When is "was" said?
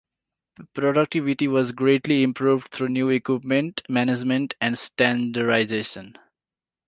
1.47-1.73